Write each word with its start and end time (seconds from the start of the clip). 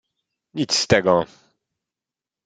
"Nic 0.55 0.73
z 0.75 0.87
tego!" 0.87 1.25